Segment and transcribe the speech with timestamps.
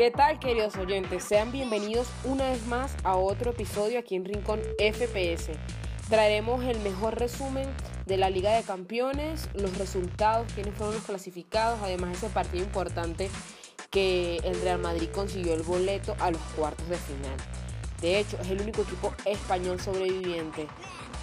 [0.00, 1.24] ¿Qué tal queridos oyentes?
[1.24, 5.50] Sean bienvenidos una vez más a otro episodio aquí en Rincón FPS.
[6.08, 7.68] Traeremos el mejor resumen
[8.06, 13.28] de la Liga de Campeones, los resultados, quiénes fueron los clasificados, además ese partido importante
[13.90, 17.36] que el Real Madrid consiguió el boleto a los cuartos de final.
[18.00, 20.66] De hecho, es el único equipo español sobreviviente.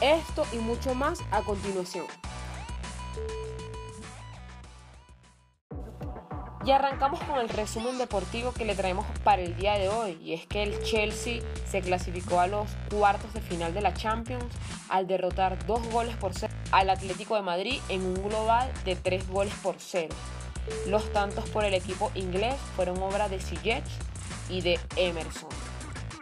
[0.00, 2.06] Esto y mucho más a continuación.
[6.62, 10.18] Y arrancamos con el resumen deportivo que le traemos para el día de hoy.
[10.22, 14.44] Y es que el Chelsea se clasificó a los cuartos de final de la Champions
[14.90, 19.26] al derrotar dos goles por cero al Atlético de Madrid en un global de tres
[19.28, 20.14] goles por cero.
[20.86, 23.84] Los tantos por el equipo inglés fueron obra de Ziyech
[24.50, 25.48] y de Emerson.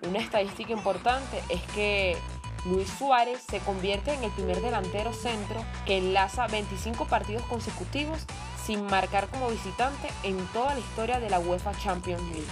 [0.06, 2.16] Una estadística importante es que
[2.64, 8.26] Luis Suárez se convierte en el primer delantero centro que enlaza 25 partidos consecutivos
[8.62, 12.46] sin marcar como visitante en toda la historia de la UEFA Champions League.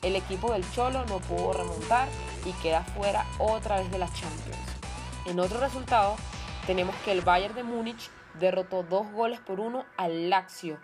[0.00, 2.08] El equipo del Cholo no pudo remontar
[2.44, 4.58] y queda fuera otra vez de la Champions.
[5.26, 6.16] En otro resultado,
[6.66, 8.10] tenemos que el Bayern de Múnich
[8.40, 10.78] derrotó dos goles por uno al Lazio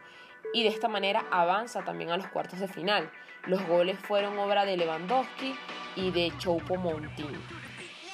[0.53, 3.11] y de esta manera avanza también a los cuartos de final.
[3.47, 5.55] Los goles fueron obra de Lewandowski
[5.97, 7.41] y de Choupo Montín.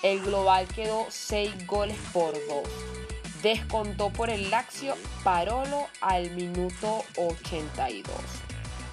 [0.05, 2.95] El global quedó 6 goles por 2
[3.45, 8.17] descontó por el Lazio Parolo al minuto 82.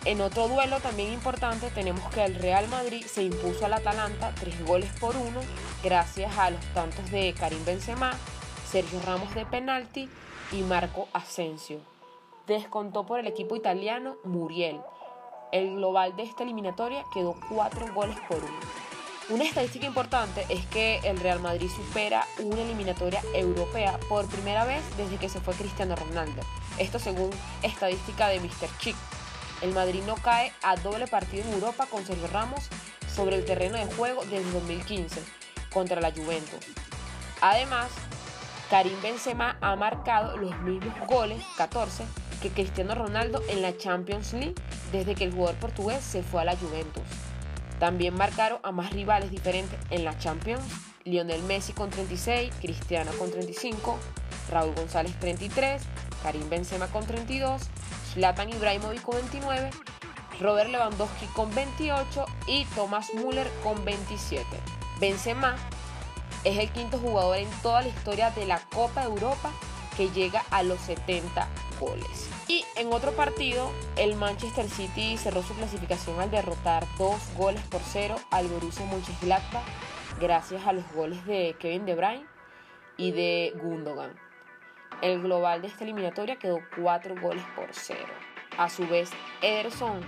[0.03, 4.61] En otro duelo también importante tenemos que el Real Madrid se impuso al Atalanta tres
[4.65, 5.39] goles por uno
[5.81, 8.11] gracias a los tantos de Karim Benzema,
[8.69, 10.09] Sergio Ramos de penalti
[10.51, 11.79] y Marco Asensio.
[12.45, 14.81] Descontó por el equipo italiano Muriel.
[15.53, 18.91] El global de esta eliminatoria quedó cuatro goles por uno.
[19.31, 24.83] Una estadística importante es que el Real Madrid supera una eliminatoria europea por primera vez
[24.97, 26.41] desde que se fue Cristiano Ronaldo.
[26.77, 27.29] Esto según
[27.63, 28.67] estadística de Mr.
[28.79, 28.95] Chick.
[29.61, 32.67] El Madrid no cae a doble partido en Europa con Sergio Ramos
[33.07, 35.21] sobre el terreno de juego desde 2015
[35.71, 36.66] contra la Juventus.
[37.39, 37.89] Además,
[38.69, 42.03] Karim Benzema ha marcado los mismos goles, 14,
[42.41, 44.56] que Cristiano Ronaldo en la Champions League
[44.91, 47.31] desde que el jugador portugués se fue a la Juventus.
[47.81, 50.64] También marcaron a más rivales diferentes en la Champions.
[51.03, 53.97] Lionel Messi con 36, Cristiano con 35,
[54.52, 55.81] Raúl González 33,
[56.22, 57.59] Karim Benzema con 32,
[58.14, 59.72] Zlatan Ibrahimovic con 29,
[60.40, 64.46] Robert Lewandowski con 28 y Thomas Müller con 27.
[65.00, 65.56] Benzema
[66.44, 69.52] es el quinto jugador en toda la historia de la Copa Europa
[69.98, 71.48] que llega a los 70
[72.47, 77.81] Y en otro partido, el Manchester City cerró su clasificación al derrotar dos goles por
[77.81, 79.66] cero al Borussia Mönchengladbach
[80.19, 82.25] gracias a los goles de Kevin De Bruyne
[82.97, 84.16] y de Gundogan.
[85.02, 88.13] El global de esta eliminatoria quedó cuatro goles por cero.
[88.58, 89.09] A su vez,
[89.42, 90.02] Ederson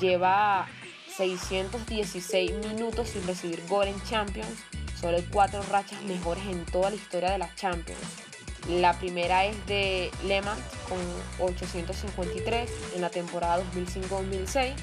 [0.00, 0.66] lleva
[1.08, 4.64] 616 minutos sin recibir gol en Champions,
[4.98, 8.31] solo hay cuatro rachas mejores en toda la historia de las Champions.
[8.68, 10.56] La primera es de Lehmann
[10.88, 11.00] con
[11.44, 14.74] 853 en la temporada 2005-2006,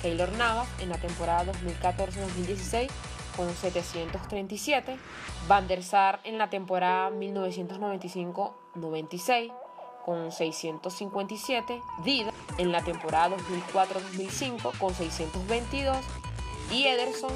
[0.00, 2.88] Keylor Navas en la temporada 2014-2016
[3.36, 4.96] con 737,
[5.46, 9.52] Van der Sar en la temporada 1995-96
[10.06, 15.98] con 657, Dida en la temporada 2004-2005 con 622
[16.72, 17.34] y Ederson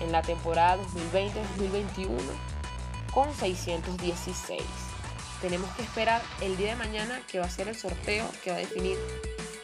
[0.00, 2.08] en la temporada 2020-2021
[3.12, 4.87] con 616
[5.40, 8.56] tenemos que esperar el día de mañana que va a ser el sorteo que va
[8.56, 8.96] a definir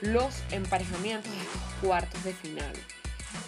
[0.00, 2.72] los emparejamientos de estos cuartos de final.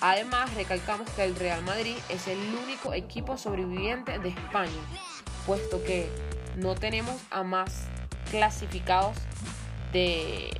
[0.00, 4.70] Además, recalcamos que el Real Madrid es el único equipo sobreviviente de España,
[5.46, 6.10] puesto que
[6.56, 7.84] no tenemos a más
[8.30, 9.16] clasificados
[9.92, 10.50] de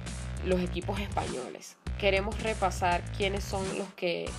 [0.45, 1.77] los equipos españoles.
[1.99, 4.31] Queremos repasar quiénes son los que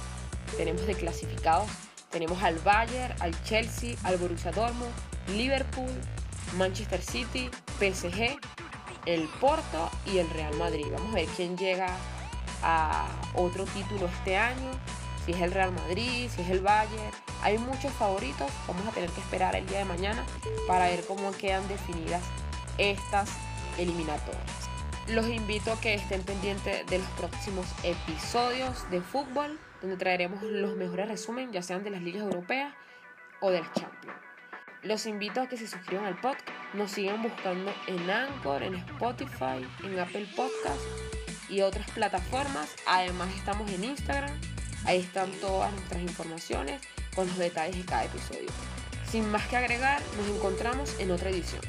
[0.56, 1.70] tenemos de clasificados.
[2.12, 4.92] Tenemos al Bayern, al Chelsea, al Borussia Dortmund,
[5.36, 5.92] Liverpool,
[6.54, 7.50] Manchester City,
[7.80, 8.38] PSG,
[9.06, 10.88] el Porto y el Real Madrid.
[10.92, 11.88] Vamos a ver quién llega
[12.64, 14.72] a otro título este año,
[15.26, 17.12] si es el Real Madrid, si es el Bayern.
[17.42, 20.26] Hay muchos favoritos, vamos a tener que esperar el día de mañana
[20.68, 22.24] para ver cómo quedan definidas
[22.78, 23.30] estas
[23.78, 24.44] eliminatorias.
[25.08, 30.76] Los invito a que estén pendientes de los próximos episodios de fútbol, donde traeremos los
[30.76, 32.74] mejores resúmenes, ya sean de las ligas europeas
[33.40, 34.18] o de las Champions.
[34.84, 39.66] Los invito a que se suscriban al podcast, nos sigan buscando en Anchor, en Spotify,
[39.84, 40.80] en Apple Podcast
[41.50, 42.76] y otras plataformas.
[42.86, 44.40] Además estamos en Instagram,
[44.86, 46.82] ahí están todas nuestras informaciones
[47.16, 48.50] con los detalles de cada episodio.
[49.10, 51.62] Sin más que agregar, nos encontramos en otra edición.